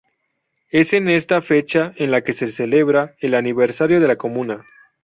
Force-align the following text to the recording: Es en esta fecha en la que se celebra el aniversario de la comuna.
Es 0.71 0.93
en 0.93 1.07
esta 1.09 1.43
fecha 1.43 1.93
en 1.95 2.09
la 2.09 2.21
que 2.23 2.33
se 2.33 2.47
celebra 2.47 3.13
el 3.19 3.35
aniversario 3.35 3.99
de 3.99 4.07
la 4.07 4.15
comuna. 4.15 4.65